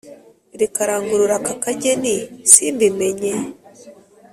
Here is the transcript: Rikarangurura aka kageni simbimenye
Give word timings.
Rikarangurura 0.59 1.35
aka 1.39 1.53
kageni 1.63 2.15
simbimenye 2.51 3.31